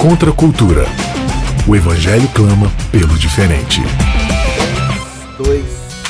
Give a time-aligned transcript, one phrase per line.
[0.00, 0.84] Contra a cultura.
[1.66, 3.80] O Evangelho clama pelo diferente.
[5.38, 5.64] Dois,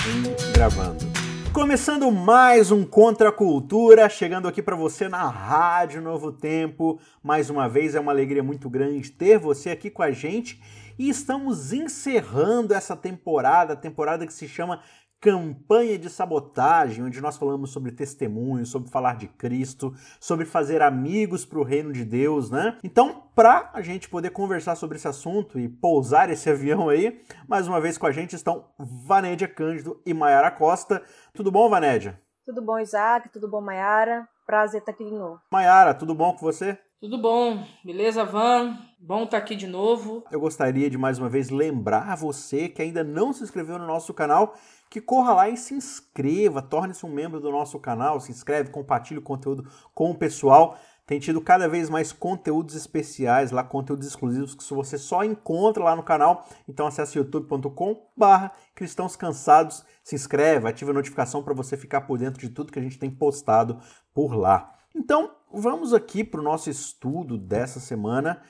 [0.08, 1.06] um, gravando.
[1.52, 7.00] Começando mais um Contra a Cultura, chegando aqui para você na Rádio Novo Tempo.
[7.22, 10.60] Mais uma vez é uma alegria muito grande ter você aqui com a gente
[10.98, 14.80] e estamos encerrando essa temporada, a temporada que se chama
[15.20, 21.44] campanha de sabotagem, onde nós falamos sobre testemunho, sobre falar de Cristo, sobre fazer amigos
[21.44, 22.78] para o reino de Deus, né?
[22.84, 27.66] Então, para a gente poder conversar sobre esse assunto e pousar esse avião aí, mais
[27.66, 31.02] uma vez com a gente estão Vanédia Cândido e Maiara Costa.
[31.34, 32.20] Tudo bom, Vanédia?
[32.44, 33.28] Tudo bom, Isaac?
[33.30, 34.28] Tudo bom, Maiara?
[34.46, 35.40] Prazer estar aqui de novo.
[35.50, 36.78] Maiara, tudo bom com você?
[36.98, 38.74] Tudo bom, beleza, Van?
[38.98, 40.24] Bom estar aqui de novo.
[40.32, 44.14] Eu gostaria de mais uma vez lembrar você que ainda não se inscreveu no nosso
[44.14, 44.54] canal
[44.88, 49.18] que corra lá e se inscreva, torne-se um membro do nosso canal, se inscreve, compartilhe
[49.18, 50.78] o conteúdo com o pessoal.
[51.04, 55.94] Tem tido cada vez mais conteúdos especiais lá, conteúdos exclusivos que você só encontra lá
[55.94, 56.48] no canal.
[56.66, 62.16] Então acesse youtube.com barra cristãos cansados, se inscreve, ativa a notificação para você ficar por
[62.16, 63.78] dentro de tudo que a gente tem postado
[64.14, 64.75] por lá.
[64.96, 68.42] Então, vamos aqui para o nosso estudo dessa semana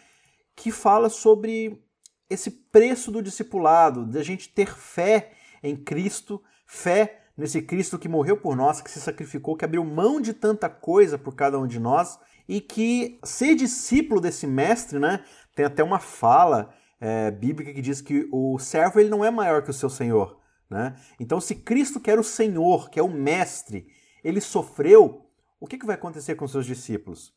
[0.54, 1.84] que fala sobre
[2.30, 8.36] esse preço do discipulado, da gente ter fé em Cristo, fé nesse Cristo que morreu
[8.36, 11.80] por nós, que se sacrificou, que abriu mão de tanta coisa por cada um de
[11.80, 12.16] nós
[12.48, 15.24] e que ser discípulo desse mestre, né?
[15.52, 19.62] Tem até uma fala é, bíblica que diz que o servo ele não é maior
[19.62, 20.94] que o seu senhor, né?
[21.18, 23.88] Então, se Cristo que era o Senhor, que é o mestre,
[24.22, 25.25] ele sofreu,
[25.58, 27.34] o que, que vai acontecer com seus discípulos?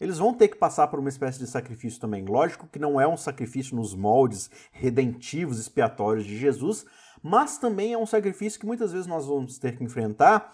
[0.00, 2.24] Eles vão ter que passar por uma espécie de sacrifício também.
[2.24, 6.84] Lógico que não é um sacrifício nos moldes redentivos, expiatórios de Jesus,
[7.22, 10.52] mas também é um sacrifício que muitas vezes nós vamos ter que enfrentar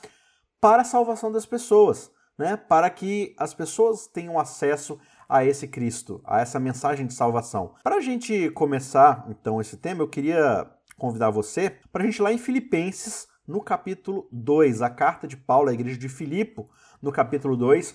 [0.61, 2.57] para a salvação das pessoas, né?
[2.57, 7.75] Para que as pessoas tenham acesso a esse Cristo, a essa mensagem de salvação.
[7.83, 12.23] Para a gente começar então esse tema, eu queria convidar você para a gente ir
[12.23, 16.69] lá em Filipenses, no capítulo 2, a carta de Paulo à igreja de Filipo,
[17.01, 17.95] no capítulo 2,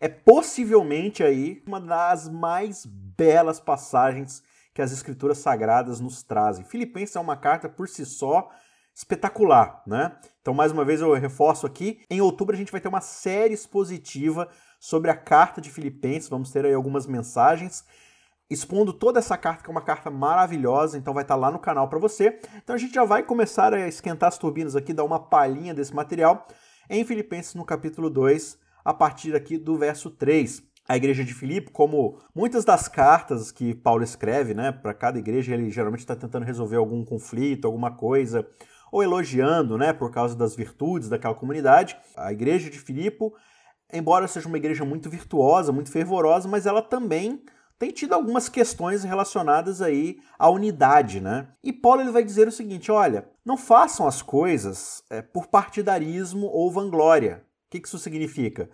[0.00, 4.42] é possivelmente aí uma das mais belas passagens
[4.74, 6.64] que as escrituras sagradas nos trazem.
[6.64, 8.50] Filipenses é uma carta por si só
[8.94, 10.16] espetacular, né?
[10.40, 13.54] Então, mais uma vez eu reforço aqui, em outubro a gente vai ter uma série
[13.54, 14.48] expositiva
[14.80, 17.84] sobre a carta de Filipenses, vamos ter aí algumas mensagens
[18.52, 21.88] expondo toda essa carta, que é uma carta maravilhosa, então vai estar lá no canal
[21.88, 22.38] para você.
[22.56, 25.94] Então a gente já vai começar a esquentar as turbinas aqui, dar uma palhinha desse
[25.94, 26.46] material
[26.92, 31.70] em Filipenses no capítulo 2, a partir aqui do verso 3 a igreja de Filipe,
[31.70, 36.44] como muitas das cartas que Paulo escreve, né, para cada igreja, ele geralmente está tentando
[36.44, 38.46] resolver algum conflito, alguma coisa,
[38.90, 41.96] ou elogiando, né, por causa das virtudes daquela comunidade.
[42.14, 43.24] A igreja de Filipe,
[43.90, 47.42] embora seja uma igreja muito virtuosa, muito fervorosa, mas ela também
[47.78, 51.48] tem tido algumas questões relacionadas aí à unidade, né?
[51.62, 56.46] E Paulo ele vai dizer o seguinte: olha, não façam as coisas é, por partidarismo
[56.46, 57.44] ou vanglória.
[57.66, 58.70] O que isso significa?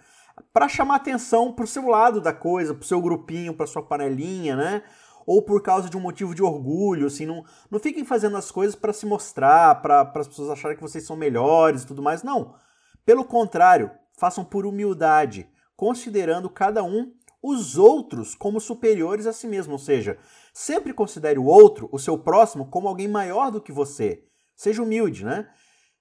[0.53, 3.83] para chamar atenção para o seu lado da coisa, para o seu grupinho, para sua
[3.83, 4.83] panelinha, né?
[5.27, 8.75] Ou por causa de um motivo de orgulho, assim, não, não fiquem fazendo as coisas
[8.75, 12.55] para se mostrar, para as pessoas acharem que vocês são melhores e tudo mais, não.
[13.05, 17.13] Pelo contrário, façam por humildade, considerando cada um
[17.43, 20.19] os outros como superiores a si mesmo, ou seja,
[20.53, 24.25] sempre considere o outro, o seu próximo, como alguém maior do que você.
[24.57, 25.49] Seja humilde, né?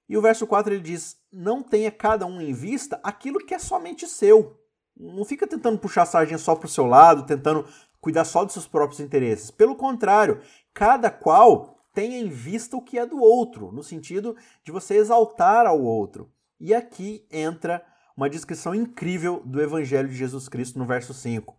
[0.09, 3.59] E o verso 4 ele diz: Não tenha cada um em vista aquilo que é
[3.59, 4.58] somente seu.
[4.96, 7.68] Não fica tentando puxar a sardinha só para o seu lado, tentando
[8.00, 9.52] cuidar só dos seus próprios interesses.
[9.52, 10.42] Pelo contrário,
[10.74, 15.68] cada qual tenha em vista o que é do outro, no sentido de você exaltar
[15.68, 16.31] ao outro.
[16.59, 17.86] E aqui entra
[18.17, 21.55] uma descrição incrível do Evangelho de Jesus Cristo no verso 5.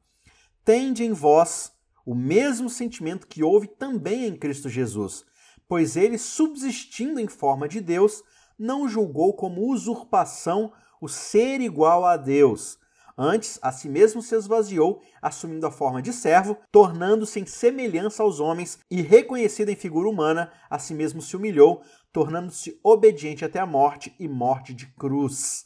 [0.64, 1.72] Tende em vós
[2.04, 5.24] o mesmo sentimento que houve também em Cristo Jesus,
[5.68, 8.24] pois ele, subsistindo em forma de Deus,
[8.58, 12.76] não julgou como usurpação o ser igual a Deus.
[13.16, 18.40] Antes, a si mesmo se esvaziou, assumindo a forma de servo, tornando-se em semelhança aos
[18.40, 23.66] homens e reconhecido em figura humana, a si mesmo se humilhou, tornando-se obediente até a
[23.66, 25.64] morte e morte de cruz.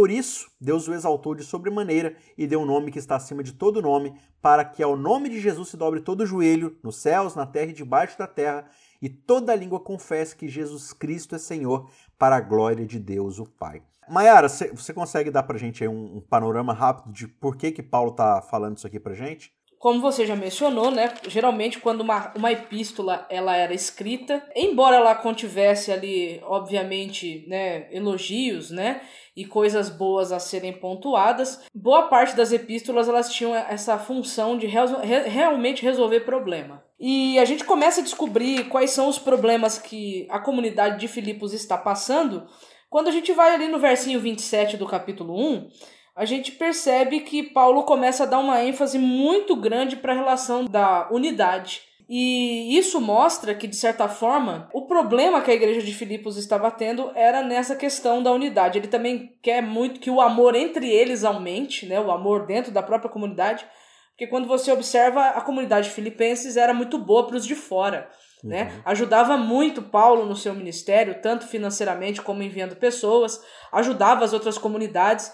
[0.00, 3.52] Por isso, Deus o exaltou de sobremaneira e deu um nome que está acima de
[3.52, 7.34] todo nome, para que ao nome de Jesus se dobre todo o joelho, nos céus,
[7.34, 8.64] na terra e debaixo da terra,
[9.02, 13.44] e toda língua confesse que Jesus Cristo é Senhor, para a glória de Deus o
[13.44, 13.82] Pai.
[14.08, 18.12] Maiara, você consegue dar para gente um, um, panorama rápido de por que, que Paulo
[18.12, 19.52] está falando isso aqui para gente?
[19.80, 25.14] Como você já mencionou, né, geralmente quando uma, uma epístola ela era escrita, embora ela
[25.14, 29.00] contivesse ali, obviamente, né, elogios, né,
[29.34, 34.66] e coisas boas a serem pontuadas, boa parte das epístolas elas tinham essa função de
[34.66, 34.84] re
[35.24, 36.84] realmente resolver problema.
[36.98, 41.54] E a gente começa a descobrir quais são os problemas que a comunidade de Filipos
[41.54, 42.46] está passando
[42.90, 45.70] quando a gente vai ali no versinho 27 do capítulo 1,
[46.20, 50.66] a gente percebe que Paulo começa a dar uma ênfase muito grande para a relação
[50.66, 51.80] da unidade.
[52.06, 56.70] E isso mostra que, de certa forma, o problema que a igreja de Filipos estava
[56.70, 58.76] tendo era nessa questão da unidade.
[58.76, 61.98] Ele também quer muito que o amor entre eles aumente, né?
[61.98, 63.64] o amor dentro da própria comunidade,
[64.10, 68.10] porque quando você observa, a comunidade filipenses era muito boa para os de fora.
[68.44, 68.64] Né?
[68.64, 68.82] Uhum.
[68.84, 75.32] Ajudava muito Paulo no seu ministério, tanto financeiramente como enviando pessoas, ajudava as outras comunidades.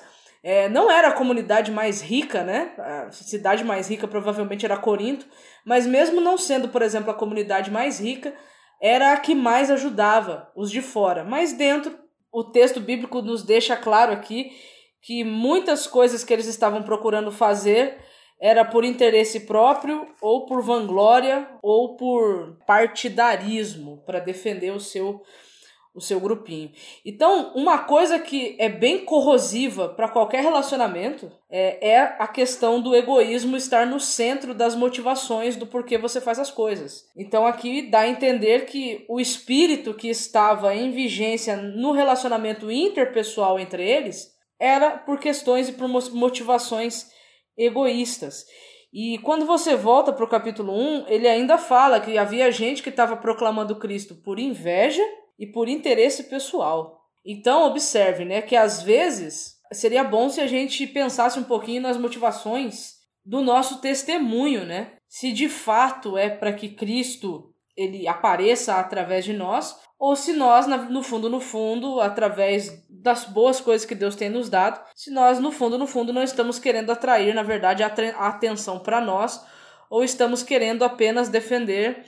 [0.49, 2.73] É, não era a comunidade mais rica, né?
[2.79, 5.27] A cidade mais rica provavelmente era Corinto,
[5.65, 8.33] mas mesmo não sendo, por exemplo, a comunidade mais rica,
[8.81, 11.25] era a que mais ajudava os de fora.
[11.25, 11.99] Mas dentro,
[12.33, 14.53] o texto bíblico nos deixa claro aqui
[15.03, 17.99] que muitas coisas que eles estavam procurando fazer
[18.41, 25.23] era por interesse próprio ou por vanglória ou por partidarismo para defender o seu
[25.97, 26.71] o seu grupinho.
[27.05, 32.95] Então, uma coisa que é bem corrosiva para qualquer relacionamento é, é a questão do
[32.95, 37.05] egoísmo estar no centro das motivações do porquê você faz as coisas.
[37.17, 43.59] Então, aqui dá a entender que o espírito que estava em vigência no relacionamento interpessoal
[43.59, 47.07] entre eles era por questões e por motivações
[47.57, 48.45] egoístas.
[48.93, 52.91] E quando você volta para o capítulo 1, ele ainda fala que havia gente que
[52.91, 55.03] estava proclamando Cristo por inveja
[55.39, 57.01] e por interesse pessoal.
[57.25, 61.97] Então, observe, né, que às vezes seria bom se a gente pensasse um pouquinho nas
[61.97, 64.93] motivações do nosso testemunho, né?
[65.09, 70.67] Se de fato é para que Cristo ele apareça através de nós, ou se nós,
[70.67, 75.39] no fundo, no fundo, através das boas coisas que Deus tem nos dado, se nós,
[75.39, 77.89] no fundo, no fundo, não estamos querendo atrair, na verdade, a
[78.29, 79.45] atenção para nós,
[79.91, 82.05] ou estamos querendo apenas defender,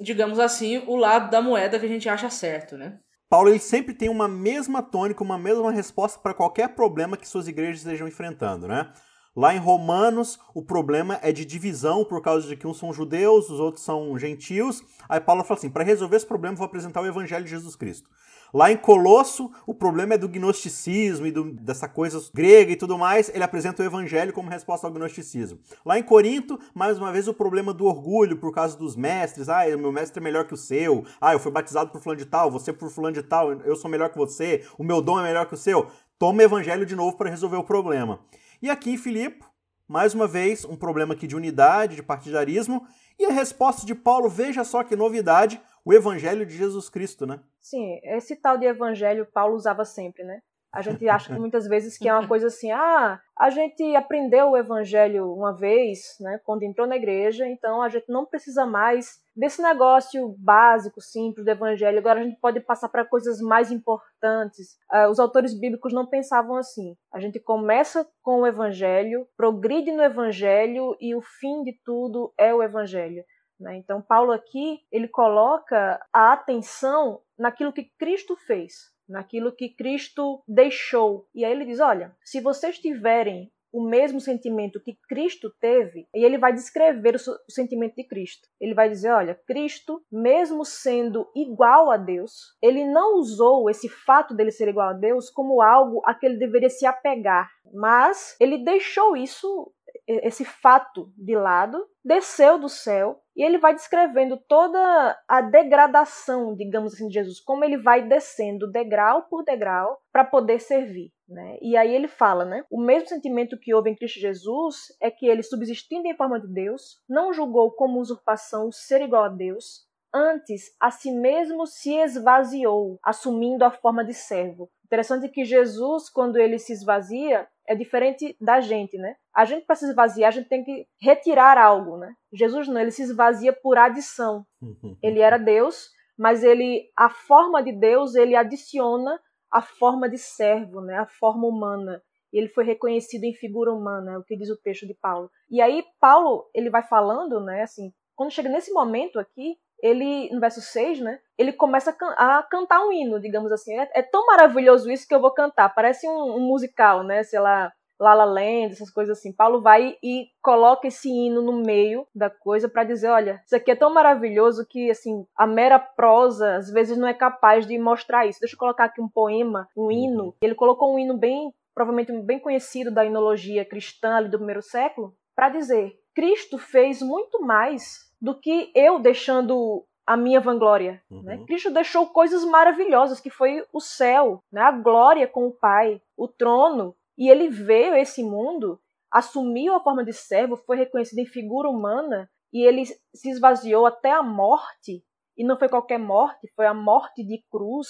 [0.00, 2.98] digamos assim, o lado da moeda que a gente acha certo, né?
[3.28, 7.46] Paulo ele sempre tem uma mesma tônica, uma mesma resposta para qualquer problema que suas
[7.46, 8.90] igrejas estejam enfrentando, né?
[9.36, 13.48] Lá em Romanos, o problema é de divisão por causa de que uns são judeus,
[13.48, 14.82] os outros são gentios.
[15.08, 18.10] Aí Paulo fala assim: para resolver esse problema, vou apresentar o Evangelho de Jesus Cristo.
[18.52, 22.96] Lá em Colosso, o problema é do gnosticismo e do, dessa coisa grega e tudo
[22.96, 23.28] mais.
[23.28, 25.58] Ele apresenta o evangelho como resposta ao gnosticismo.
[25.84, 29.48] Lá em Corinto, mais uma vez, o problema do orgulho por causa dos mestres.
[29.48, 31.04] Ah, meu mestre é melhor que o seu.
[31.20, 33.90] Ah, eu fui batizado por fulano de tal, você por fulano de tal, eu sou
[33.90, 35.86] melhor que você, o meu dom é melhor que o seu.
[36.18, 38.20] Toma o evangelho de novo para resolver o problema.
[38.60, 39.44] E aqui em Filipe,
[39.86, 42.86] mais uma vez, um problema aqui de unidade, de partidarismo,
[43.18, 47.40] e a resposta de Paulo, veja só que novidade, o evangelho de Jesus Cristo, né?
[47.58, 50.42] Sim, esse tal de evangelho Paulo usava sempre, né?
[50.70, 54.50] A gente acha que muitas vezes que é uma coisa assim, ah, a gente aprendeu
[54.50, 59.18] o evangelho uma vez, né, quando entrou na igreja, então a gente não precisa mais
[59.34, 61.98] desse negócio básico, simples do evangelho.
[61.98, 64.76] Agora a gente pode passar para coisas mais importantes.
[64.92, 66.94] Uh, os autores bíblicos não pensavam assim.
[67.10, 72.54] A gente começa com o evangelho, progride no evangelho e o fim de tudo é
[72.54, 73.24] o evangelho.
[73.58, 73.76] Né?
[73.76, 81.26] Então Paulo aqui ele coloca a atenção naquilo que Cristo fez naquilo que Cristo deixou.
[81.34, 86.24] E aí ele diz: olha, se vocês tiverem o mesmo sentimento que Cristo teve, e
[86.24, 88.48] ele vai descrever o, sentimento de Cristo.
[88.60, 94.34] Ele vai dizer: olha, Cristo, mesmo sendo igual a Deus, ele não usou esse fato
[94.34, 98.64] dele ser igual a Deus como algo a que ele deveria se apegar, mas ele
[98.64, 99.72] deixou isso
[100.08, 106.94] esse fato de lado, desceu do céu e ele vai descrevendo toda a degradação, digamos
[106.94, 111.12] assim, de Jesus, como ele vai descendo degrau por degrau para poder servir.
[111.28, 111.58] Né?
[111.60, 112.64] E aí ele fala, né?
[112.70, 116.48] O mesmo sentimento que houve em Cristo Jesus é que ele, subsistindo em forma de
[116.48, 121.94] Deus, não julgou como usurpação o ser igual a Deus, antes a si mesmo se
[121.94, 124.70] esvaziou, assumindo a forma de servo.
[124.86, 129.14] Interessante que Jesus, quando ele se esvazia, é diferente da gente, né?
[129.34, 132.12] A gente para se esvaziar, a gente tem que retirar algo, né?
[132.32, 134.44] Jesus não, ele se esvazia por adição.
[135.02, 139.20] Ele era Deus, mas ele a forma de Deus, ele adiciona
[139.52, 140.98] a forma de servo, né?
[140.98, 142.02] A forma humana.
[142.32, 145.30] Ele foi reconhecido em figura humana, é o que diz o texto de Paulo.
[145.50, 150.40] E aí Paulo, ele vai falando, né, assim, quando chega nesse momento aqui, ele, no
[150.40, 153.78] verso 6, né, ele começa a, can a cantar um hino, digamos assim.
[153.78, 155.74] É, é, tão maravilhoso isso que eu vou cantar.
[155.74, 159.32] Parece um, um, musical, né, sei lá, La La Land, essas coisas assim.
[159.32, 163.70] Paulo vai e coloca esse hino no meio da coisa para dizer, olha, isso aqui
[163.70, 168.26] é tão maravilhoso que assim, a mera prosa às vezes não é capaz de mostrar
[168.26, 168.40] isso.
[168.40, 170.24] Deixa eu colocar aqui um poema, um hino.
[170.24, 170.34] Uhum.
[170.40, 175.14] Ele colocou um hino bem, provavelmente bem conhecido da inologia cristã ali do primeiro século,
[175.34, 181.02] para dizer: Cristo fez muito mais do que eu deixando a minha vanglória.
[181.10, 181.22] Uhum.
[181.22, 181.44] Né?
[181.46, 184.62] Cristo deixou coisas maravilhosas, que foi o céu, né?
[184.62, 186.96] a glória com o Pai, o trono.
[187.16, 188.80] E ele veio a esse mundo,
[189.12, 194.10] assumiu a forma de servo, foi reconhecido em figura humana, e ele se esvaziou até
[194.10, 195.04] a morte.
[195.36, 197.88] E não foi qualquer morte, foi a morte de cruz.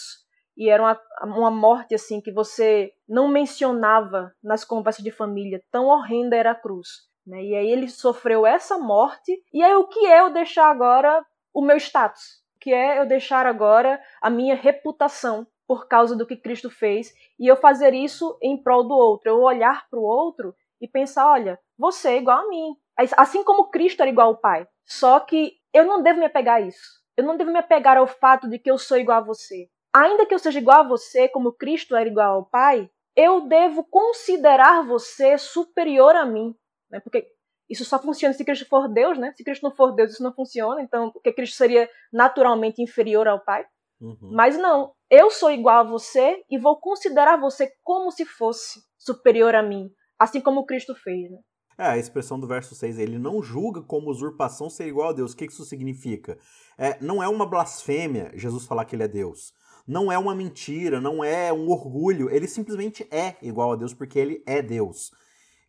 [0.56, 5.62] E era uma, uma morte assim que você não mencionava nas conversas de família.
[5.70, 7.08] Tão horrenda era a cruz.
[7.28, 7.44] Né?
[7.44, 9.40] E aí ele sofreu essa morte.
[9.52, 13.46] E aí o que é eu deixar agora o meu status, que é eu deixar
[13.46, 18.60] agora a minha reputação por causa do que Cristo fez e eu fazer isso em
[18.60, 22.48] prol do outro, eu olhar para o outro e pensar, olha, você é igual a
[22.48, 22.74] mim,
[23.16, 24.66] assim como Cristo era igual ao Pai.
[24.86, 27.02] Só que eu não devo me apegar a isso.
[27.14, 29.68] Eu não devo me apegar ao fato de que eu sou igual a você.
[29.94, 33.84] Ainda que eu seja igual a você, como Cristo era igual ao Pai, eu devo
[33.84, 36.54] considerar você superior a mim.
[36.90, 37.00] Né?
[37.00, 37.26] Porque
[37.68, 39.32] isso só funciona se Cristo for Deus, né?
[39.36, 40.82] Se Cristo não for Deus, isso não funciona.
[40.82, 43.64] Então, porque Cristo seria naturalmente inferior ao Pai.
[44.00, 44.30] Uhum.
[44.32, 49.54] Mas não, eu sou igual a você e vou considerar você como se fosse superior
[49.54, 51.30] a mim, assim como Cristo fez.
[51.30, 51.38] Né?
[51.78, 55.32] É, a expressão do verso 6, ele não julga como usurpação ser igual a Deus.
[55.32, 56.38] O que isso significa?
[56.76, 59.52] É, não é uma blasfêmia Jesus falar que ele é Deus.
[59.86, 62.30] Não é uma mentira, não é um orgulho.
[62.30, 65.10] Ele simplesmente é igual a Deus porque ele é Deus.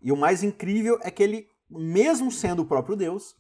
[0.01, 3.35] E o mais incrível é que ele mesmo sendo o próprio Deus,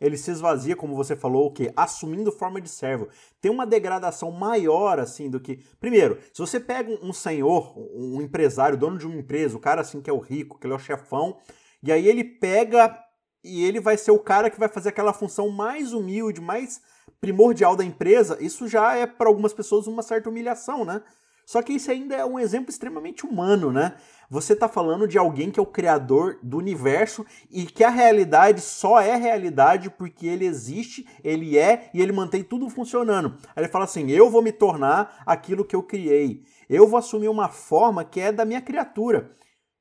[0.00, 1.72] ele se esvazia, como você falou, o quê?
[1.76, 3.08] Assumindo forma de servo.
[3.40, 5.64] Tem uma degradação maior, assim, do que.
[5.78, 10.00] Primeiro, se você pega um senhor, um empresário, dono de uma empresa, o cara assim
[10.00, 11.38] que é o rico, que ele é o chefão,
[11.82, 12.98] e aí ele pega
[13.44, 16.80] e ele vai ser o cara que vai fazer aquela função mais humilde, mais
[17.20, 21.02] primordial da empresa, isso já é para algumas pessoas uma certa humilhação, né?
[21.44, 23.94] Só que isso ainda é um exemplo extremamente humano, né?
[24.30, 28.60] Você está falando de alguém que é o criador do universo e que a realidade
[28.60, 33.36] só é realidade porque ele existe, ele é e ele mantém tudo funcionando.
[33.54, 36.44] Aí ele fala assim: eu vou me tornar aquilo que eu criei.
[36.68, 39.30] Eu vou assumir uma forma que é da minha criatura.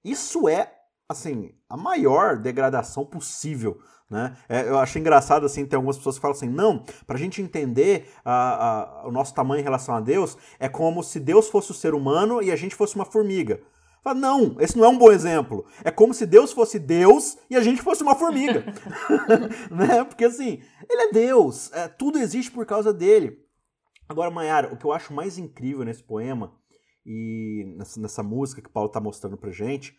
[0.04, 0.74] Isso é,
[1.12, 3.80] assim, a maior degradação possível.
[4.10, 4.36] Né?
[4.50, 7.42] É, eu acho engraçado assim, tem algumas pessoas que falam assim: não, para a gente
[7.42, 11.72] entender a, a, o nosso tamanho em relação a Deus, é como se Deus fosse
[11.72, 13.62] o ser humano e a gente fosse uma formiga.
[14.04, 15.64] Fala, não, esse não é um bom exemplo.
[15.84, 18.66] É como se Deus fosse Deus e a gente fosse uma formiga.
[19.72, 20.04] né?
[20.04, 23.38] Porque assim, ele é Deus, é, tudo existe por causa dele.
[24.10, 26.52] Agora, Mayara, o que eu acho mais incrível nesse poema
[27.06, 29.96] e nessa, nessa música que Paulo está mostrando pra gente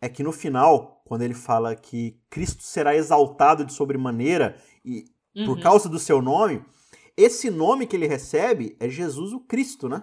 [0.00, 5.04] é que no final, quando ele fala que Cristo será exaltado de sobremaneira e
[5.36, 5.46] uhum.
[5.46, 6.64] por causa do seu nome,
[7.16, 10.02] esse nome que ele recebe é Jesus o Cristo, né?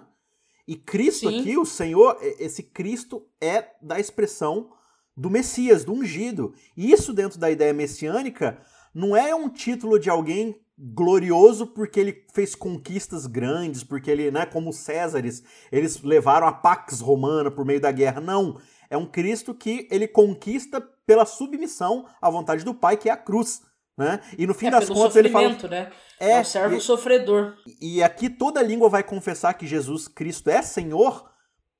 [0.66, 1.40] E Cristo Sim.
[1.40, 4.70] aqui, o Senhor, esse Cristo é da expressão
[5.16, 6.54] do Messias, do ungido.
[6.76, 8.60] E isso dentro da ideia messiânica
[8.94, 14.46] não é um título de alguém glorioso porque ele fez conquistas grandes, porque ele, né,
[14.46, 18.20] como os Césares, eles levaram a pax romana por meio da guerra.
[18.20, 23.12] Não, é um Cristo que ele conquista pela submissão à vontade do Pai, que é
[23.12, 23.62] a cruz.
[23.96, 24.20] Né?
[24.38, 25.48] E no fim é, das contas ele fala.
[25.68, 25.90] Né?
[26.20, 27.56] É, é o servo e, sofredor.
[27.80, 31.28] E aqui toda língua vai confessar que Jesus Cristo é Senhor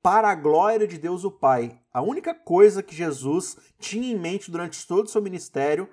[0.01, 1.79] para a glória de Deus o Pai.
[1.93, 5.89] A única coisa que Jesus tinha em mente durante todo o seu ministério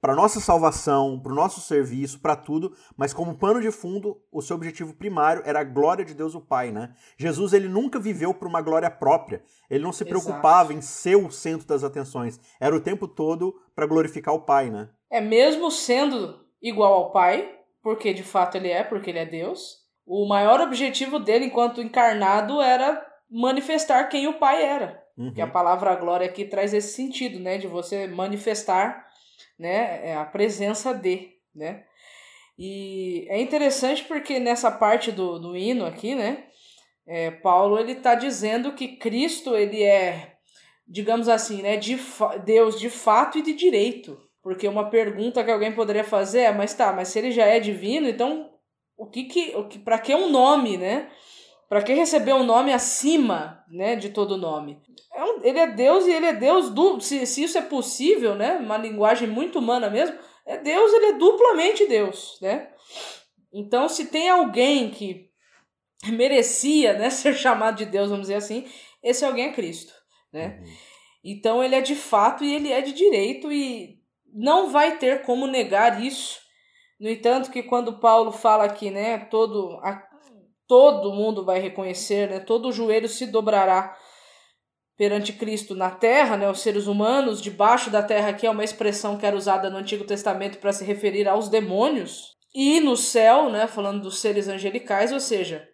[0.00, 4.40] para nossa salvação, para o nosso serviço, para tudo, mas como pano de fundo, o
[4.40, 6.94] seu objetivo primário era a glória de Deus o Pai, né?
[7.16, 9.42] Jesus ele nunca viveu por uma glória própria.
[9.68, 10.78] Ele não se preocupava Exato.
[10.78, 12.40] em ser o centro das atenções.
[12.60, 14.88] Era o tempo todo para glorificar o Pai, né?
[15.10, 19.78] É mesmo sendo igual ao Pai, porque de fato ele é, porque ele é Deus.
[20.06, 25.02] O maior objetivo dele enquanto encarnado era manifestar quem o Pai era.
[25.16, 25.32] Uhum.
[25.34, 29.07] Que a palavra glória aqui traz esse sentido, né, de você manifestar
[29.58, 31.84] né, é a presença de, né?
[32.58, 36.44] E é interessante porque nessa parte do, do hino aqui, né,
[37.06, 40.36] é, Paulo ele está dizendo que Cristo ele é,
[40.86, 41.98] digamos assim, né, de
[42.44, 44.20] Deus de fato e de direito.
[44.42, 47.60] Porque uma pergunta que alguém poderia fazer é, mas tá, mas se ele já é
[47.60, 48.50] divino, então
[48.96, 51.10] o que que, o que para que um nome, né?
[51.68, 54.80] Para que receber um nome acima, né, de todo nome?
[55.14, 58.34] É um, ele é Deus e ele é Deus do se, se isso é possível,
[58.34, 58.56] né?
[58.56, 60.16] Uma linguagem muito humana mesmo.
[60.46, 62.70] É Deus, ele é duplamente Deus, né?
[63.52, 65.28] Então, se tem alguém que
[66.06, 68.66] merecia, né, ser chamado de Deus, vamos dizer assim,
[69.02, 69.92] esse alguém é Cristo,
[70.32, 70.60] né?
[70.60, 70.88] Uhum.
[71.24, 73.98] Então ele é de fato e ele é de direito e
[74.32, 76.38] não vai ter como negar isso.
[76.98, 80.02] No entanto, que quando Paulo fala aqui, né, todo, a,
[80.68, 83.96] todo mundo vai reconhecer, né, todo joelho se dobrará
[84.96, 89.16] perante Cristo na terra, né, os seres humanos, debaixo da terra, que é uma expressão
[89.16, 93.66] que era usada no Antigo Testamento para se referir aos demônios, e no céu, né,
[93.66, 95.66] falando dos seres angelicais, ou seja,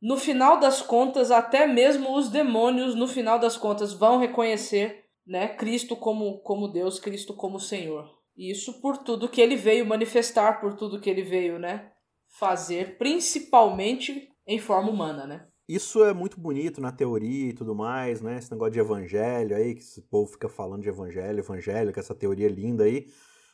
[0.00, 5.48] no final das contas, até mesmo os demônios, no final das contas, vão reconhecer né,
[5.48, 8.08] Cristo como, como Deus, Cristo como Senhor.
[8.36, 11.90] Isso por tudo que ele veio manifestar, por tudo que ele veio né,
[12.38, 15.26] fazer, principalmente em forma humana.
[15.26, 15.46] Né?
[15.68, 18.38] Isso é muito bonito na teoria e tudo mais, né?
[18.38, 22.14] Esse negócio de evangelho aí, que esse povo fica falando de evangelho, evangelho, que essa
[22.14, 23.06] teoria linda aí.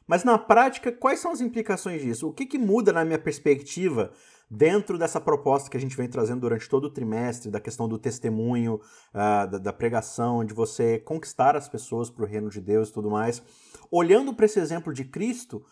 [0.07, 2.29] Mas na prática, quais são as implicações disso?
[2.29, 4.13] O que, que muda na minha perspectiva
[4.51, 7.99] dentro dessa proposta que a gente vem trazendo durante todo o trimestre, da questão do
[7.99, 12.91] testemunho, uh, da, da, pregação, de você conquistar as pessoas para o reino de Deus
[12.91, 13.43] e tudo mais.
[13.91, 15.65] Olhando para esse exemplo de Cristo,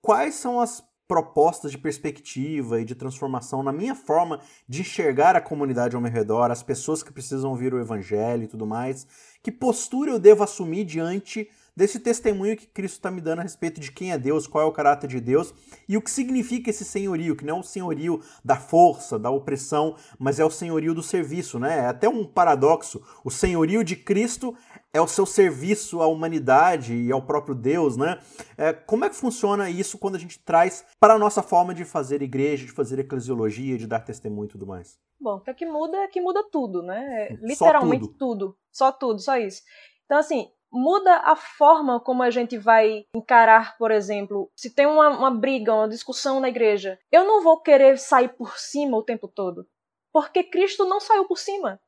[0.00, 5.40] quais são as propostas de perspectiva e de transformação na minha forma de enxergar a
[5.40, 9.06] comunidade ao meu redor, as pessoas que precisam ouvir o evangelho e tudo mais?
[9.42, 13.80] Que postura eu devo assumir diante desse testemunho que Cristo está me dando a respeito
[13.80, 15.52] de quem é Deus, qual é o caráter de Deus
[15.88, 19.96] e o que significa esse senhorio, que não é o senhorio da força, da opressão,
[20.18, 21.78] mas é o senhorio do serviço, né?
[21.78, 23.02] É até um paradoxo.
[23.24, 24.56] O senhorio de Cristo
[24.92, 28.20] é o seu serviço à humanidade e ao próprio Deus, né?
[28.56, 31.84] É, como é que funciona isso quando a gente traz para a nossa forma de
[31.84, 34.96] fazer igreja, de fazer eclesiologia, de dar testemunho e tudo mais?
[35.20, 37.28] Bom, o que muda é que muda tudo, né?
[37.30, 38.16] É literalmente tudo.
[38.18, 38.58] tudo.
[38.70, 39.62] Só tudo, só isso.
[40.04, 45.08] Então, assim, muda a forma como a gente vai encarar, por exemplo, se tem uma,
[45.08, 46.98] uma briga, uma discussão na igreja.
[47.12, 49.68] Eu não vou querer sair por cima o tempo todo,
[50.12, 51.80] porque Cristo não saiu por cima.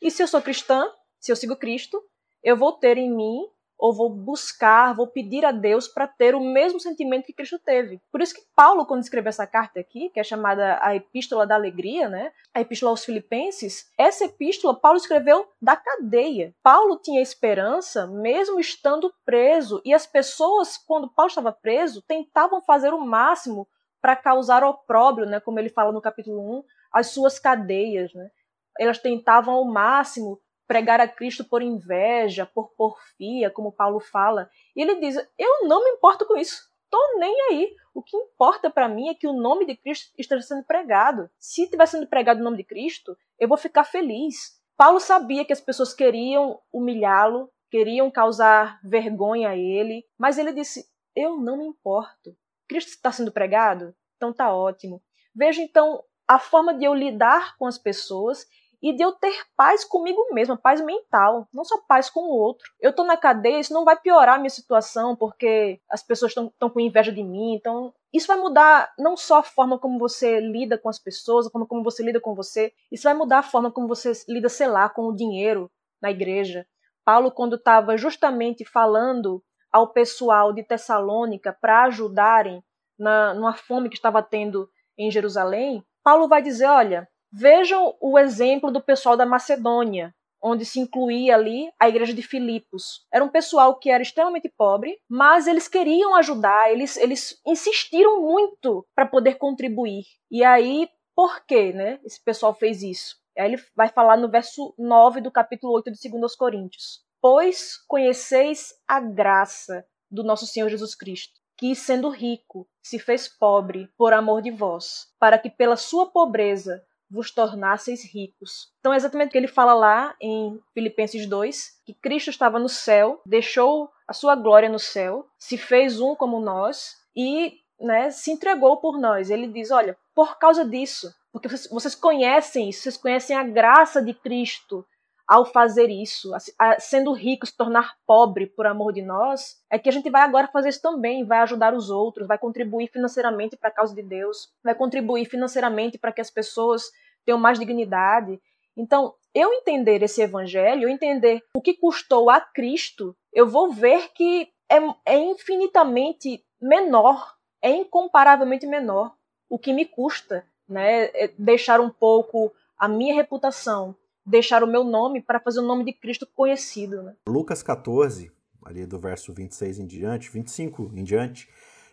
[0.00, 2.02] E se eu sou cristã, se eu sigo Cristo,
[2.42, 3.46] eu vou ter em mim
[3.82, 8.00] ou vou buscar, vou pedir a Deus para ter o mesmo sentimento que Cristo teve.
[8.12, 11.56] Por isso que Paulo, quando escreveu essa carta aqui, que é chamada a Epístola da
[11.56, 12.30] Alegria, né?
[12.54, 16.54] A Epístola aos Filipenses, essa epístola Paulo escreveu da cadeia.
[16.62, 22.94] Paulo tinha esperança mesmo estando preso, e as pessoas, quando Paulo estava preso, tentavam fazer
[22.94, 23.66] o máximo
[24.00, 28.30] para causar opróbrio, né, como ele fala no capítulo 1, as suas cadeias, né?
[28.78, 30.40] Elas tentavam ao máximo
[30.72, 34.48] pregar a Cristo por inveja, por porfia, como Paulo fala.
[34.74, 36.62] E ele diz: Eu não me importo com isso.
[36.90, 37.76] Tô nem aí.
[37.92, 41.28] O que importa para mim é que o nome de Cristo esteja sendo pregado.
[41.38, 44.58] Se estiver sendo pregado o nome de Cristo, eu vou ficar feliz.
[44.74, 50.88] Paulo sabia que as pessoas queriam humilhá-lo, queriam causar vergonha a ele, mas ele disse:
[51.14, 52.34] Eu não me importo.
[52.66, 53.94] Cristo está sendo pregado?
[54.16, 55.02] Então tá ótimo.
[55.34, 58.46] Veja então a forma de eu lidar com as pessoas
[58.82, 62.68] e de eu ter paz comigo mesma, paz mental, não só paz com o outro.
[62.80, 66.68] Eu tô na cadeia, isso não vai piorar a minha situação porque as pessoas estão
[66.68, 70.76] com inveja de mim, então isso vai mudar não só a forma como você lida
[70.76, 73.70] com as pessoas, a forma como você lida com você, isso vai mudar a forma
[73.70, 76.66] como você lida, sei lá, com o dinheiro na igreja.
[77.04, 82.62] Paulo, quando estava justamente falando ao pessoal de Tessalônica para ajudarem
[82.98, 84.68] na numa fome que estava tendo
[84.98, 90.78] em Jerusalém, Paulo vai dizer, olha, Vejam o exemplo do pessoal da Macedônia, onde se
[90.78, 93.06] incluía ali a igreja de Filipos.
[93.10, 98.86] Era um pessoal que era extremamente pobre, mas eles queriam ajudar, eles, eles insistiram muito
[98.94, 100.04] para poder contribuir.
[100.30, 103.16] E aí, por que né, esse pessoal fez isso?
[103.38, 107.00] Aí ele vai falar no verso 9 do capítulo 8 de 2 Coríntios.
[107.18, 113.88] Pois conheceis a graça do nosso Senhor Jesus Cristo, que, sendo rico, se fez pobre
[113.96, 116.82] por amor de vós, para que pela sua pobreza
[117.12, 118.72] vos tornasseis ricos.
[118.80, 122.70] Então é exatamente o que ele fala lá em Filipenses 2, que Cristo estava no
[122.70, 128.30] céu, deixou a sua glória no céu, se fez um como nós e né, se
[128.30, 129.28] entregou por nós.
[129.28, 134.00] Ele diz: olha, por causa disso, porque vocês, vocês conhecem isso, vocês conhecem a graça
[134.00, 134.84] de Cristo
[135.32, 136.30] ao fazer isso,
[136.78, 140.46] sendo rico, se tornar pobre por amor de nós, é que a gente vai agora
[140.46, 144.52] fazer isso também, vai ajudar os outros, vai contribuir financeiramente para a causa de Deus,
[144.62, 146.82] vai contribuir financeiramente para que as pessoas
[147.24, 148.38] tenham mais dignidade.
[148.76, 154.10] Então, eu entender esse evangelho, eu entender o que custou a Cristo, eu vou ver
[154.12, 159.14] que é, é infinitamente menor, é incomparavelmente menor
[159.48, 161.04] o que me custa, né?
[161.14, 165.84] É deixar um pouco a minha reputação, deixar o meu nome para fazer o nome
[165.84, 167.02] de Cristo conhecido.
[167.02, 167.14] Né?
[167.28, 168.30] Lucas 14,
[168.64, 171.48] ali do verso 26 em diante, 25 em diante,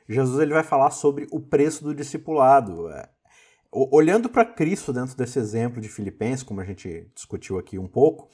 [0.07, 2.89] Jesus ele vai falar sobre o preço do discipulado.
[2.89, 3.09] É,
[3.71, 8.29] olhando para Cristo dentro desse exemplo de Filipenses, como a gente discutiu aqui um pouco,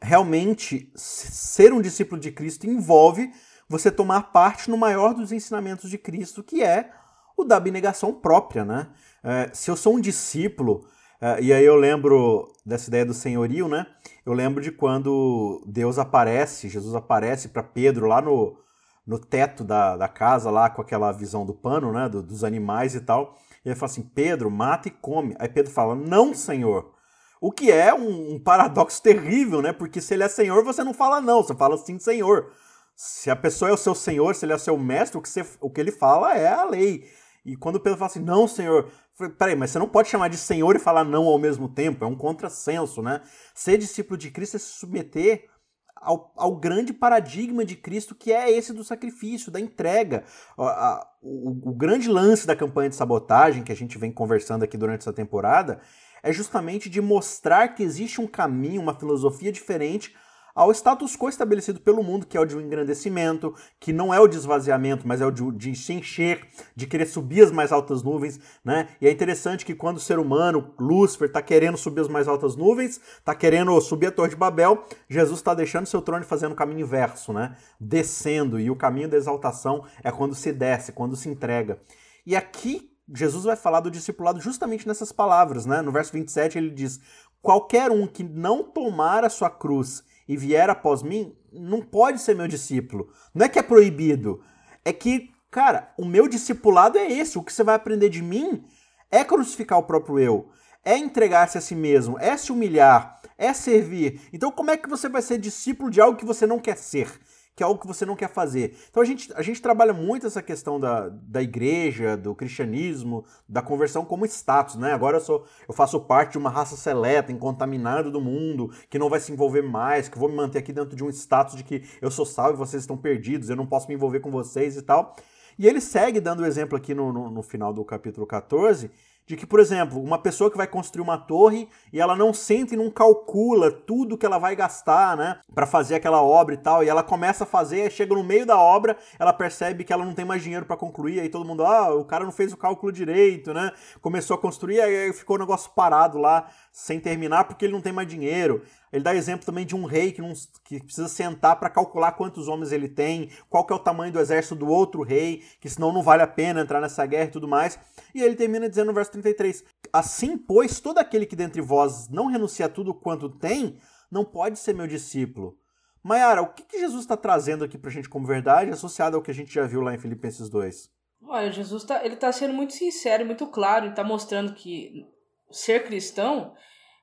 [0.00, 3.30] realmente ser um discípulo de Cristo envolve
[3.68, 6.90] você tomar parte no maior dos ensinamentos de Cristo, que é
[7.36, 8.88] o da abnegação própria, né?
[9.22, 10.86] É, se eu sou um discípulo,
[11.22, 13.86] é, e aí eu lembro dessa ideia do senhorio, né?
[14.26, 18.58] Eu lembro de quando Deus aparece, Jesus aparece para Pedro lá no,
[19.06, 22.08] no teto da, da casa, lá com aquela visão do pano, né?
[22.08, 23.36] Do, dos animais e tal.
[23.64, 25.36] E ele fala assim: Pedro, mata e come.
[25.38, 26.92] Aí Pedro fala: Não, Senhor.
[27.40, 29.72] O que é um, um paradoxo terrível, né?
[29.72, 32.50] Porque se ele é Senhor, você não fala não, você fala sim, Senhor.
[32.96, 35.46] Se a pessoa é o seu Senhor, se ele é seu mestre, o que, você,
[35.60, 37.04] o que ele fala é a lei.
[37.44, 38.90] E quando Pedro fala assim, não, Senhor,
[39.36, 42.08] peraí, mas você não pode chamar de Senhor e falar não ao mesmo tempo, é
[42.08, 43.20] um contrassenso, né?
[43.54, 45.48] Ser discípulo de Cristo é se submeter
[45.96, 50.24] ao, ao, grande paradigma de Cristo, que é esse do sacrifício, da entrega.
[50.56, 54.64] O, a, o, o, grande lance da campanha de sabotagem, que a gente vem conversando
[54.64, 55.80] aqui durante essa temporada,
[56.22, 60.14] é justamente de mostrar que existe um caminho, uma filosofia diferente
[60.54, 64.20] ao status quo estabelecido pelo mundo, que é o de um engrandecimento, que não é
[64.20, 67.72] o de esvaziamento, mas é o de, de, se encher, de querer subir as mais
[67.72, 68.88] altas nuvens, né?
[69.00, 72.56] E é interessante que quando o ser humano, Lúcifer, está querendo subir as mais altas
[72.56, 76.52] nuvens, está querendo subir a Torre de Babel, Jesus está deixando seu trono e fazendo
[76.52, 77.56] o caminho inverso, né?
[77.80, 81.80] Descendo, e o caminho da exaltação é quando se desce, quando se entrega.
[82.24, 85.82] E aqui Jesus vai falar do discipulado justamente nessas palavras, né?
[85.82, 87.00] No verso 27 ele diz:
[87.40, 92.34] Qualquer um que não tomar a sua cruz e vier após mim, não pode ser
[92.34, 93.12] meu discípulo.
[93.34, 94.42] Não é que é proibido,
[94.84, 97.38] é que, cara, o meu discipulado é esse.
[97.38, 98.64] O que você vai aprender de mim
[99.10, 100.48] é crucificar o próprio eu,
[100.84, 104.20] é entregar-se a si mesmo, é se humilhar, é servir.
[104.32, 107.12] Então, como é que você vai ser discípulo de algo que você não quer ser?
[107.54, 108.76] Que é algo que você não quer fazer.
[108.90, 113.60] Então a gente, a gente trabalha muito essa questão da, da igreja, do cristianismo, da
[113.60, 114.92] conversão como status, né?
[114.92, 119.10] Agora eu sou eu faço parte de uma raça seleta, incontaminada do mundo, que não
[119.10, 121.84] vai se envolver mais, que vou me manter aqui dentro de um status de que
[122.00, 124.82] eu sou salvo e vocês estão perdidos, eu não posso me envolver com vocês e
[124.82, 125.14] tal.
[125.58, 128.90] E ele segue dando o exemplo aqui no, no, no final do capítulo 14,
[129.26, 132.74] de que, por exemplo, uma pessoa que vai construir uma torre e ela não sente
[132.74, 136.82] e não calcula tudo que ela vai gastar, né, para fazer aquela obra e tal,
[136.82, 140.14] e ela começa a fazer, chega no meio da obra, ela percebe que ela não
[140.14, 142.92] tem mais dinheiro para concluir, aí todo mundo, ah, o cara não fez o cálculo
[142.92, 143.72] direito, né?
[144.00, 147.92] Começou a construir, aí ficou o negócio parado lá, sem terminar porque ele não tem
[147.92, 148.62] mais dinheiro.
[148.92, 150.32] Ele dá exemplo também de um rei que, não,
[150.64, 154.20] que precisa sentar para calcular quantos homens ele tem, qual que é o tamanho do
[154.20, 157.48] exército do outro rei, que senão não vale a pena entrar nessa guerra e tudo
[157.48, 157.78] mais.
[158.14, 162.26] E ele termina dizendo no verso 33: Assim, pois, todo aquele que dentre vós não
[162.26, 163.78] renuncia a tudo quanto tem,
[164.10, 165.56] não pode ser meu discípulo.
[166.02, 169.22] Maiara, o que, que Jesus está trazendo aqui para a gente como verdade, associado ao
[169.22, 170.90] que a gente já viu lá em Filipenses 2?
[171.24, 175.06] Olha, Jesus tá, ele está sendo muito sincero, muito claro, ele está mostrando que
[175.50, 176.54] ser cristão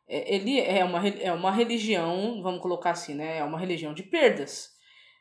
[0.09, 3.37] ele é uma, é uma religião, vamos colocar assim, né?
[3.37, 4.69] É uma religião de perdas.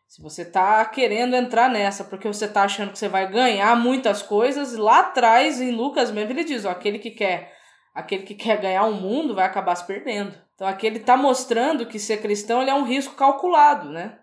[0.06, 4.22] Se você tá querendo entrar nessa porque você tá achando que você vai ganhar muitas
[4.22, 7.52] coisas, lá atrás, em Lucas mesmo, ele diz, ó, aquele que quer
[7.94, 10.34] aquele que quer ganhar o mundo vai acabar se perdendo.
[10.54, 14.18] Então aqui ele tá mostrando que ser cristão ele é um risco calculado, né?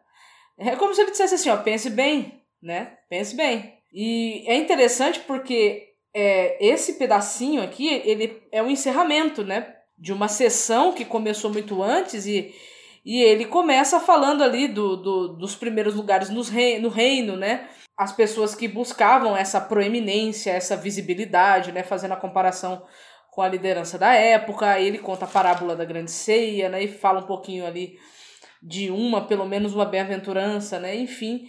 [0.57, 2.97] É como se ele dissesse assim, ó, pense bem, né?
[3.09, 3.77] Pense bem.
[3.93, 9.75] E é interessante porque é, esse pedacinho aqui, ele é o um encerramento, né?
[9.97, 12.53] De uma sessão que começou muito antes e,
[13.05, 17.69] e ele começa falando ali do, do dos primeiros lugares nos rei, no reino, né?
[17.97, 21.81] As pessoas que buscavam essa proeminência, essa visibilidade, né?
[21.81, 22.83] Fazendo a comparação
[23.31, 24.79] com a liderança da época.
[24.79, 26.83] Ele conta a parábola da grande ceia, né?
[26.83, 27.97] E fala um pouquinho ali
[28.61, 30.95] de uma, pelo menos uma bem-aventurança, né?
[30.95, 31.47] Enfim.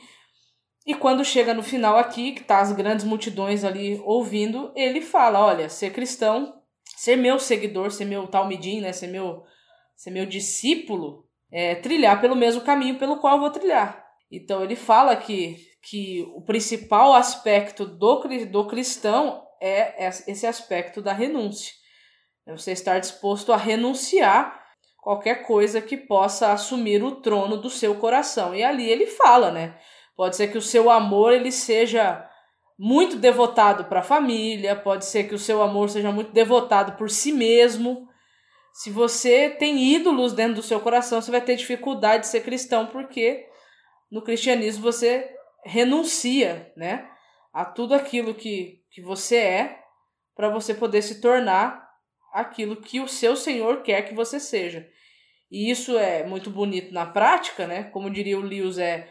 [0.86, 5.44] E quando chega no final aqui, que tá as grandes multidões ali ouvindo, ele fala:
[5.44, 6.55] olha, ser cristão
[6.96, 9.44] ser meu seguidor, ser meu talmidim, né, ser meu,
[9.94, 14.04] ser meu discípulo, é trilhar pelo mesmo caminho pelo qual eu vou trilhar.
[14.32, 21.12] Então ele fala que, que o principal aspecto do, do cristão é esse aspecto da
[21.12, 21.72] renúncia.
[22.46, 24.64] É você estar disposto a renunciar
[24.98, 28.54] qualquer coisa que possa assumir o trono do seu coração.
[28.54, 29.78] E ali ele fala, né?
[30.16, 32.25] Pode ser que o seu amor ele seja
[32.78, 37.08] muito devotado para a família, pode ser que o seu amor seja muito devotado por
[37.08, 38.08] si mesmo.
[38.72, 42.86] Se você tem ídolos dentro do seu coração, você vai ter dificuldade de ser cristão,
[42.86, 43.46] porque
[44.10, 45.30] no cristianismo você
[45.64, 47.08] renuncia, né,
[47.52, 49.78] a tudo aquilo que, que você é
[50.34, 51.86] para você poder se tornar
[52.32, 54.86] aquilo que o seu Senhor quer que você seja.
[55.50, 57.84] E isso é muito bonito na prática, né?
[57.84, 59.08] Como diria o Lewis, é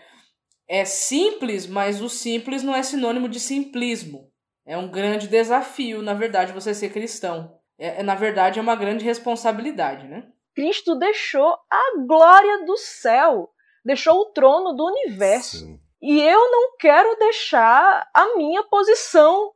[0.67, 4.32] é simples, mas o simples não é sinônimo de simplismo.
[4.65, 7.60] É um grande desafio, na verdade, você ser cristão.
[7.78, 10.28] É, é na verdade, é uma grande responsabilidade, né?
[10.56, 13.49] Cristo deixou a glória do céu,
[13.84, 15.60] deixou o trono do universo.
[15.60, 15.80] Sim.
[16.01, 19.51] E eu não quero deixar a minha posição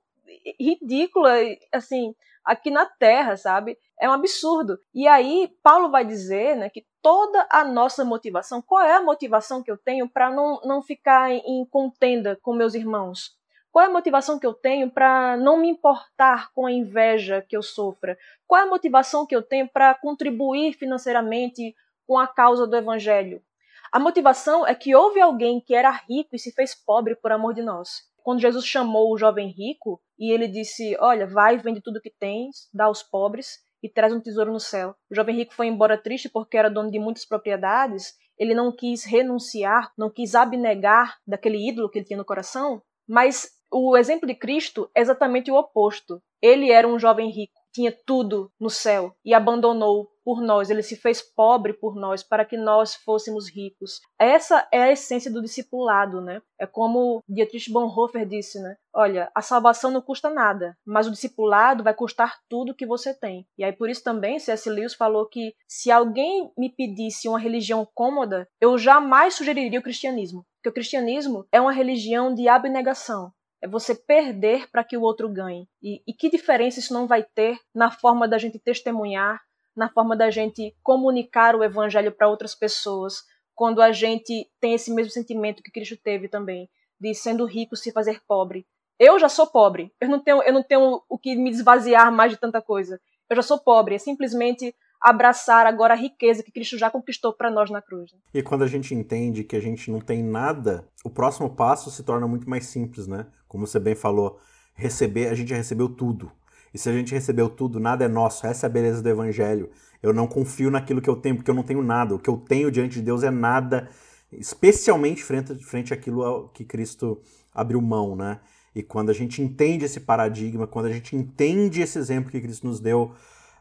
[0.59, 1.33] ridícula,
[1.71, 3.77] assim, aqui na terra, sabe?
[3.99, 4.79] É um absurdo.
[4.93, 9.61] E aí, Paulo vai dizer né, que toda a nossa motivação, qual é a motivação
[9.61, 13.37] que eu tenho para não, não ficar em contenda com meus irmãos?
[13.71, 17.57] Qual é a motivação que eu tenho para não me importar com a inveja que
[17.57, 18.17] eu sofra?
[18.47, 21.75] Qual é a motivação que eu tenho para contribuir financeiramente
[22.07, 23.43] com a causa do evangelho?
[23.91, 27.53] A motivação é que houve alguém que era rico e se fez pobre por amor
[27.53, 28.07] de nós.
[28.23, 32.69] Quando Jesus chamou o jovem rico e ele disse: Olha, vai, vende tudo que tens,
[32.73, 34.95] dá aos pobres e traz um tesouro no céu.
[35.09, 38.13] O jovem rico foi embora triste porque era dono de muitas propriedades.
[38.37, 42.81] Ele não quis renunciar, não quis abnegar daquele ídolo que ele tinha no coração.
[43.07, 46.21] Mas o exemplo de Cristo é exatamente o oposto.
[46.41, 50.95] Ele era um jovem rico tinha tudo no céu e abandonou por nós, ele se
[50.95, 53.99] fez pobre por nós para que nós fôssemos ricos.
[54.19, 56.39] Essa é a essência do discipulado, né?
[56.59, 58.75] É como Dietrich Bonhoeffer disse, né?
[58.93, 63.47] Olha, a salvação não custa nada, mas o discipulado vai custar tudo que você tem.
[63.57, 64.69] E aí por isso também C.S.
[64.69, 70.45] Lewis falou que se alguém me pedisse uma religião cômoda, eu jamais sugeriria o cristianismo.
[70.57, 75.29] Porque o cristianismo é uma religião de abnegação, é você perder para que o outro
[75.29, 75.67] ganhe.
[75.81, 79.41] E, e que diferença isso não vai ter na forma da gente testemunhar,
[79.75, 83.23] na forma da gente comunicar o evangelho para outras pessoas,
[83.55, 86.69] quando a gente tem esse mesmo sentimento que Cristo teve também,
[86.99, 88.65] de sendo rico se fazer pobre.
[88.97, 89.93] Eu já sou pobre.
[89.99, 92.99] Eu não tenho, eu não tenho o que me esvaziar mais de tanta coisa.
[93.29, 93.95] Eu já sou pobre.
[93.95, 98.13] É simplesmente abraçar agora a riqueza que Cristo já conquistou para nós na cruz.
[98.33, 102.03] E quando a gente entende que a gente não tem nada, o próximo passo se
[102.03, 103.25] torna muito mais simples, né?
[103.47, 104.39] Como você bem falou,
[104.73, 106.31] receber, a gente já recebeu tudo.
[106.73, 108.45] E se a gente recebeu tudo, nada é nosso.
[108.45, 109.69] Essa é a beleza do evangelho.
[110.03, 112.15] Eu não confio naquilo que eu tenho, porque eu não tenho nada.
[112.15, 113.89] O que eu tenho diante de Deus é nada,
[114.31, 117.21] especialmente frente, frente àquilo que Cristo
[117.53, 118.39] abriu mão, né?
[118.75, 122.67] E quando a gente entende esse paradigma, quando a gente entende esse exemplo que Cristo
[122.67, 123.15] nos deu,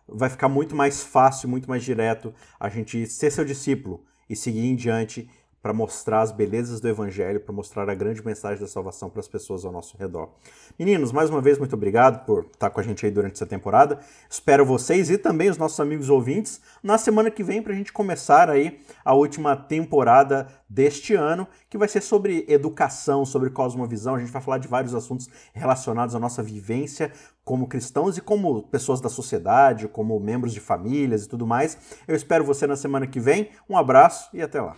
[0.09, 4.67] vai ficar muito mais fácil, muito mais direto a gente ser seu discípulo e seguir
[4.67, 5.29] em diante
[5.63, 9.29] para mostrar as belezas do Evangelho, para mostrar a grande mensagem da salvação para as
[9.29, 10.31] pessoas ao nosso redor.
[10.79, 13.99] Meninos, mais uma vez, muito obrigado por estar com a gente aí durante essa temporada.
[14.31, 17.93] Espero vocês e também os nossos amigos ouvintes na semana que vem para a gente
[17.93, 24.15] começar aí a última temporada deste ano, que vai ser sobre educação, sobre cosmovisão.
[24.15, 27.13] A gente vai falar de vários assuntos relacionados à nossa vivência
[27.49, 31.79] como cristãos e como pessoas da sociedade, como membros de famílias e tudo mais.
[32.07, 33.49] Eu espero você na semana que vem.
[33.67, 34.77] Um abraço e até lá.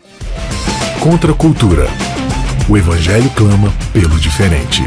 [1.03, 1.87] Contra a cultura.
[2.71, 4.85] O Evangelho clama pelo diferente.